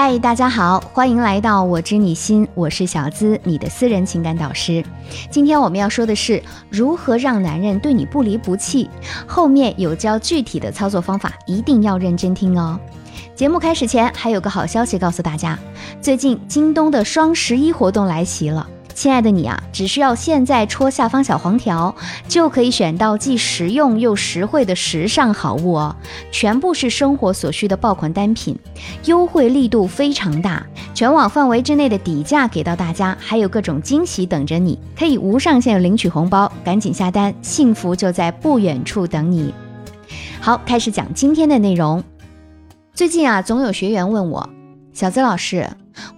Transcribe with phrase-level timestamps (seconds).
[0.00, 4.84] 嗨，大家好，欢迎来到我知你心，我是小资，你的私人情感导师。
[5.28, 6.40] 今天我们要说的是
[6.70, 8.88] 如何让男人对你不离不弃，
[9.26, 12.78] 后面有教具体的操作方法，一定要认真听哦。
[13.34, 15.58] 节目开始前，还有个好消息告诉大家，
[16.00, 18.64] 最近京东的双十一活动来袭了。
[18.98, 21.94] 亲爱的你啊，只需要现在戳下方小黄条，
[22.26, 25.94] 就可以选到既实用又实惠的时尚好物哦，
[26.32, 28.58] 全部是生活所需的爆款单品，
[29.04, 39.54] 优惠力度非常大，全网范围之内的底价给到大家，还有各种惊喜等着你，可以无上限领取红包，赶紧下单，幸福就在不远处等你。
[40.40, 42.02] 好，开始讲今天的内容。
[42.94, 44.50] 最近啊，总有学员问我，
[44.92, 45.70] 小资老师。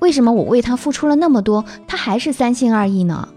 [0.00, 3.28] 为什么我为他付出了那么多，他还是三心二意呢？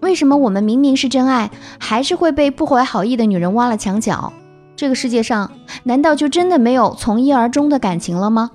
[0.00, 4.32] 为什么我们明明是真爱，还是会被不怀好意的女人挖了墙角？
[4.74, 8.50] 这个世界上难道就真的没有从一而终的感情了吗？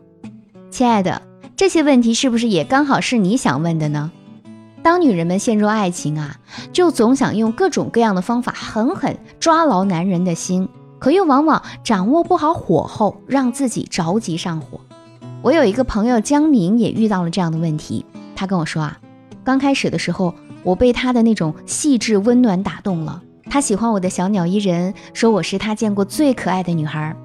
[0.72, 1.22] 亲爱的，
[1.56, 4.12] 这些问题是不是也刚好是你想问的呢？
[4.82, 6.38] 当女人们陷入爱情啊，
[6.74, 10.68] 就总想用各种各样的方法狠狠抓牢男人的心，
[11.00, 14.80] 可又往往掌握不好火候，让自己着急上火。
[15.46, 18.04] 我有一个朋友江明也遇到了这样的问题，
[18.36, 18.98] 他跟我说啊，
[19.44, 27.16] 刚开始的时候我被他的那种细致温暖打动了，他喜欢我的小鸟依人，说我是他见过最可爱的女孩。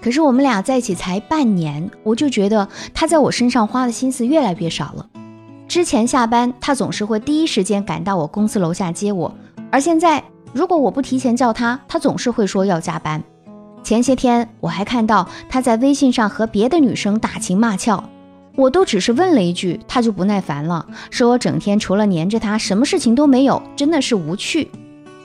[0.00, 5.06] 可是我们俩在一起才半年，我就觉得他在我身上花的心思越来越少了。
[5.68, 9.30] 之前下班他总是会第一时间赶到我公司楼下接我，
[9.70, 13.22] 而现在如果我不提前叫他，他总是会说要加班。
[13.82, 18.04] 前些天我还看到他在微信上和别的女生打情骂俏，
[18.56, 24.70] 我都只是问了一句，他就不耐烦了，说我整天除了黏着他，什么事情都没有，真的是无趣。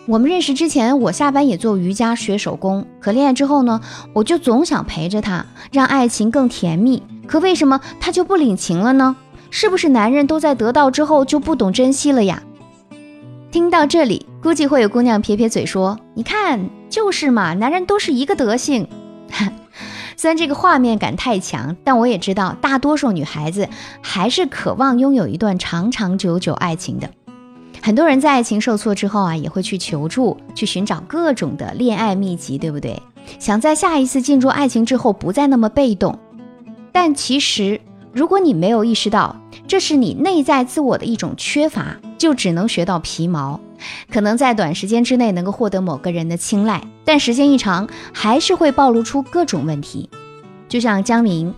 [0.08, 3.82] 我们认识之前，我下班也做瑜伽、学手工，可恋爱之后呢，
[4.14, 7.02] 我就总想陪着他，让爱情更甜蜜。
[7.28, 9.16] 可为什么他就不领情了呢？
[9.50, 12.44] 是不是男人都在得到之后就不懂珍惜了呀？
[13.56, 18.86] 听到这里，估计会有姑娘撇撇嘴说：“你看，就是嘛，男人都是一个德行。
[20.18, 23.70] ”虽然这个画面感太强，但我也知道，大多数女孩子
[24.02, 27.10] 还是渴望拥有一段长长久久爱情的。
[27.82, 33.02] 很多人在爱情受挫之后啊，也会去求助，去寻找各种的恋爱秘籍，对不对？
[33.40, 36.20] 想在下一次进入爱情之后不再那么被动。
[36.92, 37.80] 但其实，
[38.16, 39.36] 如果你没有意识到，
[39.68, 41.98] 这是你内在自我的一种缺乏。
[42.18, 43.60] 就只能学到皮毛，
[44.10, 50.10] 可能在短时间之内能够获得某个人的青睐，但时间一长，还是会暴露出各种问题。
[50.70, 51.54] 就像江明，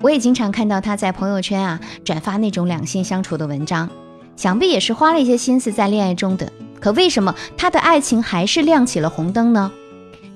[0.00, 3.90] 我也经常看到他在朋友圈啊转发那种两性相处的文章，
[4.36, 6.50] 想必也是花了一些心思在恋爱中的。
[6.80, 9.72] 可为什么他的爱情还是亮起了红灯呢？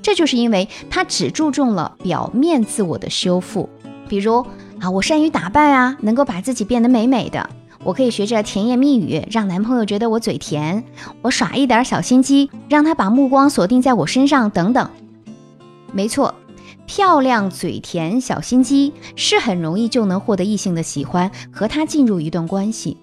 [0.02, 3.70] 这就是因为他只注重了表面自我的修复，
[4.08, 4.44] 比如
[4.82, 7.48] 啊，我善于打扮啊，能够把自己变得美美的。
[7.84, 10.82] 我可以学着甜言蜜语，让男朋友觉得我嘴甜；
[11.22, 14.90] 我耍一点小心机，让他把目光锁定在我身上，等等。
[15.92, 16.34] 没错，
[16.84, 22.96] 漂亮、嘴甜、小心机是很容易就能获得异性的喜欢，和他进入一段关系。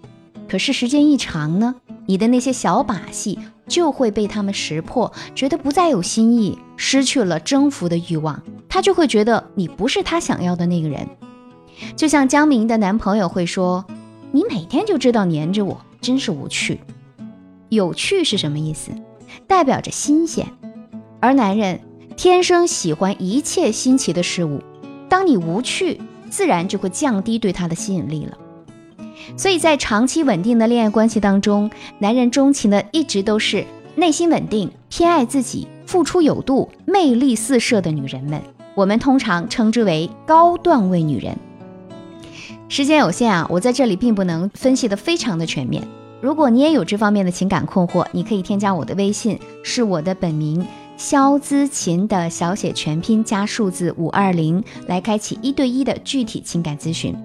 [0.49, 1.75] 可是时间一长呢，
[2.05, 3.39] 你的那些小把戏
[3.69, 11.07] 就会被他们识破，觉得不再有新意，失去了征服的欲望，他就会觉得你不是他想要的那个人。
[11.95, 13.85] 就像江明的男朋友会说。
[14.31, 16.79] 你每天就知道黏着我，真是无趣。
[17.69, 18.91] 有趣是什么意思？
[19.47, 20.45] 代表着新鲜，
[21.19, 21.79] 而男人
[22.15, 24.61] 天生喜欢一切新奇的事物。
[25.09, 28.37] 当你无趣，自然就会降低对他的吸引力了。
[29.35, 38.39] 所以在长期稳定的恋爱关系当中，男人钟情的一直都是内心稳定、偏爱自己、付出有度、魅力四射的女人们。
[38.75, 41.35] 我们通常称之为高段位女人。
[42.71, 45.85] 时间有限啊，我在这里并不能分析的非常的全面。
[46.21, 50.63] 如果你也有这方面的情感困惑，你可以添加我的微信，是我的本名
[50.95, 57.15] 肖姿琴的小写全拼加数字五二零，来开启一对一的具体情感咨询。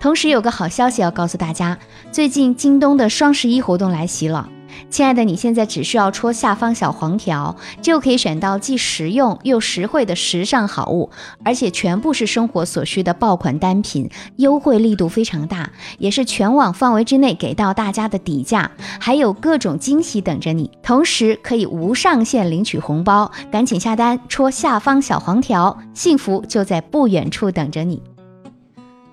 [0.00, 1.78] 同时有个好消息要告诉大家，
[2.10, 4.48] 最近京东的双十一活动来袭了。
[4.88, 11.10] 亲爱的，你现在只需要戳下方小黄条，就可以选到既实用又实惠的时尚好物，
[11.44, 18.70] 而且全部是生活所需的爆款单品，优惠力度非常大，也是全网范围之内给到大家的底价，
[19.00, 28.02] 还有各种惊喜等着你，同时可以无上限领取红包，赶紧下单，戳下方小黄条，幸福就在不远处等着你。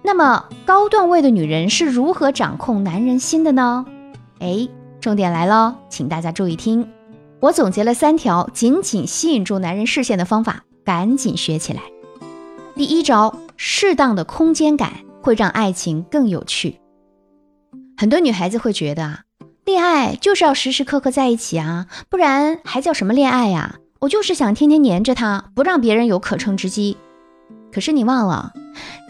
[0.04, 3.86] 那么高段位的女人是如何掌控男人心的呢？
[4.40, 4.68] 哎。
[5.04, 6.88] 重点来了，请大家注意听，
[7.42, 11.82] 我总结了三条紧紧吸引住男人视线的方法，赶紧学起来。
[12.74, 16.80] 第一招，适当的空间感会让爱情更有趣。
[17.98, 19.24] 很多女孩子会觉得啊，
[19.66, 23.76] 恋爱就是要时时刻刻在一起啊，不然还叫什么恋爱呀？
[24.00, 26.96] 我就是想天天黏着他，不让别人有可乘之机。
[27.74, 28.54] 可是你忘了，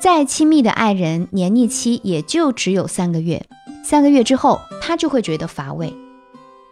[0.02, 3.46] 再亲密的爱人，黏腻期也就只有三个月，
[3.84, 5.94] 三个月之后他就会觉得乏味。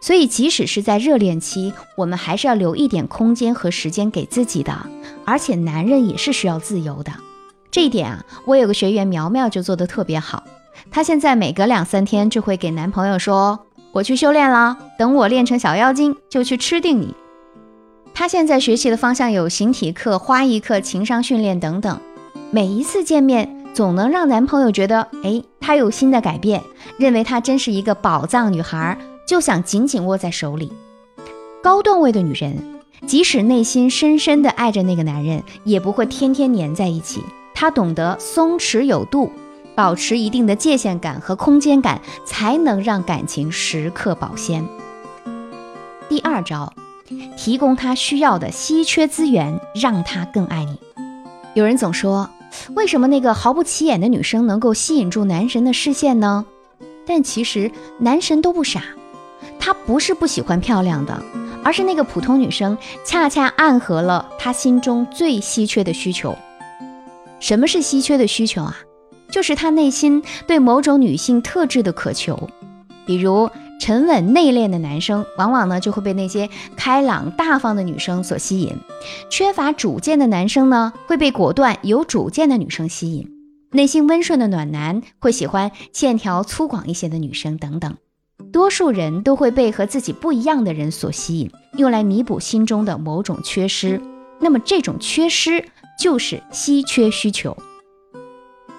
[0.00, 4.76] 所以，即使是在热恋期，我们还是要留一点空间和时间给自己的。
[5.24, 7.12] 而且，男人也是需要自由的。
[7.70, 10.42] 这一点啊，我有个学员苗苗就做得特别好。
[10.90, 13.60] 她现在每隔两三天就会给男朋友说
[13.92, 17.14] ：“我去修炼了，等我练成小妖精，就去吃定你。”
[18.12, 22.00] 她现在学习的方向有形体课、花艺课、情商训练等等。
[22.50, 26.62] 每一次见面，总能让男朋友觉得，哎，她有新的改变，
[26.98, 28.98] 认为她真是一个宝藏女孩。
[29.24, 30.70] 就想紧紧握在手里。
[31.62, 37.22] 高段位的女人，即使内心深深的爱着那个男人，也不会天天黏在一起。
[37.54, 39.30] 她懂得松弛有度，
[39.74, 44.66] 保持一定的界限感和空间感，才能让感情时刻保鲜。
[46.08, 46.70] 第二招，
[47.36, 50.78] 提供他需要的稀缺资源，让他更爱你。
[51.54, 52.28] 有人总说，
[52.74, 56.44] 为什么那个毫不起眼的女生能够吸引住男神的视线呢？
[57.06, 58.82] 但其实男神都不傻。
[59.58, 61.22] 他不是不喜欢漂亮的，
[61.64, 66.36] 而是那个普通女生恰恰暗合了他心中最稀缺的需求。
[67.40, 68.76] 什么是稀缺的需求啊？
[69.30, 72.48] 就是他内心对某种女性特质的渴求。
[73.04, 73.50] 比如
[73.82, 78.76] 沉稳内敛的男生，往往呢就会被那些开朗大方的女生所吸引；
[79.28, 83.26] 缺乏主见的男生呢，会被果断有主见的女生吸引；
[83.72, 87.96] 内心温顺的暖男会喜欢线条粗犷一些的女生等等。
[88.52, 94.00] 多数人都会被和自己不一样的人所吸引，用来弥补心中的某种缺失。
[94.38, 95.64] 那么这种缺失
[95.98, 97.56] 就是稀缺需求。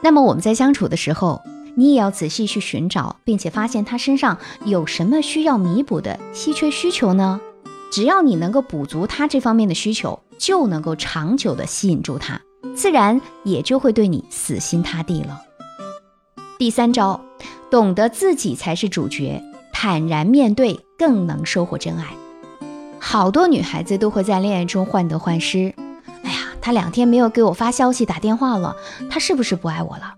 [0.02, 1.42] 那么我们在相处的时候，
[1.76, 7.40] 你也要仔细去寻找，并且发现他身上有什么需要弥补的稀缺需求呢？
[7.92, 12.42] 只要你能够补足他这方面的需求，就能够长久的吸引住他，
[12.76, 15.42] 自然也就会对你死心塌地了。
[16.58, 17.22] 第三招，
[17.70, 19.44] 懂得自己才是主角。
[19.72, 22.06] 坦然面对，更能收获真爱。
[23.00, 25.74] 好多女孩子都会在恋爱中患得患失。
[26.24, 28.76] 哎呀，他两天没有给我发消息、打电话了，
[29.10, 30.14] 他是不是不爱我了？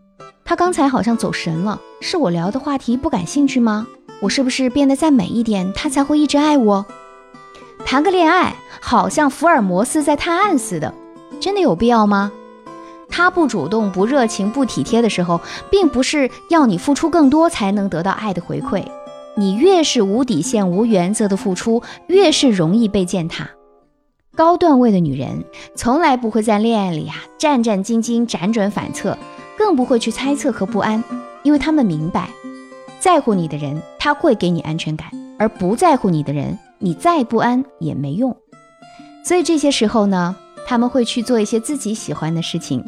[0.47, 3.87] 他刚才好像走神了，是我聊的话题不感兴趣吗？
[4.21, 6.85] 我是不是变得再美一点，他才会一直爱我？
[7.83, 10.93] 谈个恋爱，好像福尔摩斯在探案似的，
[11.39, 12.31] 真的有必要吗？
[13.09, 18.85] 他不主动、不热情、不体贴的时候，并不是要你付出更多才能得到爱的回馈。
[19.35, 23.49] 你越是无底线、无原则的付出，越是容易被践踏。
[24.35, 25.43] 高段位的女人
[25.75, 29.17] 从来不会在恋爱里啊战战兢兢、辗转反侧，
[29.65, 31.03] 更不会去猜测和不安，
[31.41, 32.29] 因为他们明白，
[32.99, 35.09] 在乎你的人他会给你安全感，
[35.39, 38.37] 而不在乎你的人，你再不安也没用。
[39.23, 40.35] 所以这些时候呢，
[40.67, 42.85] 他们会去做一些自己喜欢的事情，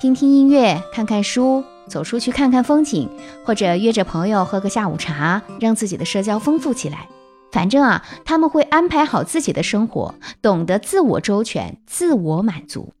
[0.00, 1.64] 听听音乐，看看书。
[1.88, 3.08] 走出去看看风景，
[3.44, 7.08] 或者约着朋友喝个下午茶，让自己的社交丰富起来。
[7.50, 12.94] 反正啊，他们会安排好自己的生活，懂得自我周全、自我满足。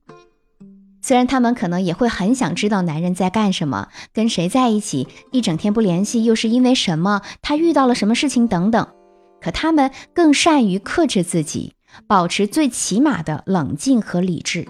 [1.02, 8.86] 虽然他们可能也会很想知道男人在干什么，跟谁在一起，一整天不联系又是因为什么，他遇到了什么事情等等。
[9.40, 11.74] 可他们更善于克制自己，
[12.06, 14.68] 保持最起码的冷静和理智。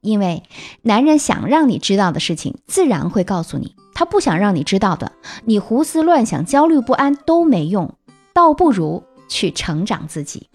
[0.00, 0.42] 因为
[0.82, 5.12] 男人想让你知道的事情，自然会告诉你；他不想让你知道的，
[5.44, 7.94] 你胡思乱想、焦虑不安都没用，
[8.32, 10.48] 倒不如去成长自己。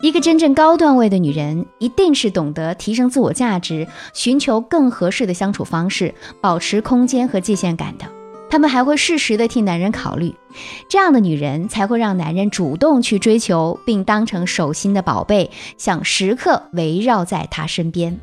[0.00, 8.04] 一个真正高段位的女人，一定是懂得提升自我价值，寻求更合适的相处方式，保持空间和界限感的。
[8.48, 10.32] 她们还会适时的替男人考虑，
[10.88, 18.16] 这样的女人才会让男人主动去追求，并当成手心的宝贝，想时刻围绕在她身边。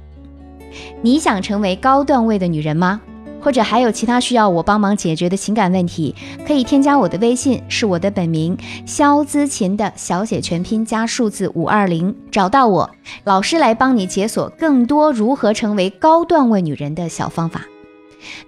[1.02, 3.02] 你想成为高段位的女人吗？
[3.46, 6.16] 或者还有其他需要我帮忙解决的情感问题，
[6.48, 12.90] 可以添加我的微信，是我的本名肖姿琴的小写全拼加数字五二零，找到我，
[13.24, 17.62] 老师来帮你解锁更多如何成为高段位女人的小方法。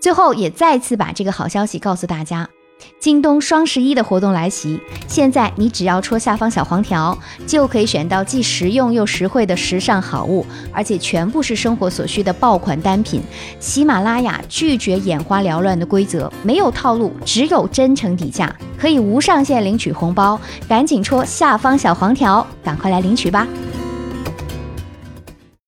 [0.02, 2.50] 最后也再次把这个好消息告诉大家。
[3.00, 13.22] 京东双十一的活动来袭，现在你只要戳下方小黄条，就可以选到既实用又实惠的时尚好物，而且全部是生活所需的爆款单品。
[13.60, 23.48] 喜马拉雅拒绝眼花缭乱的规则，没有套路，只有真诚底价，可以无上限领取红包，赶紧戳下方小黄条，赶快来领取吧！